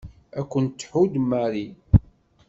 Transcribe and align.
Ad 0.39 0.45
ken-tḥudd 0.51 1.13
Mary. 1.29 1.67